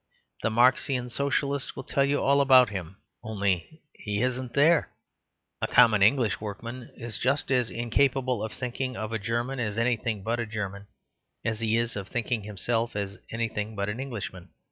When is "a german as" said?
9.13-9.77, 10.39-11.59